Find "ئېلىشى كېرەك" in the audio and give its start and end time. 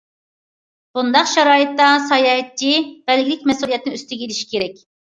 4.29-4.87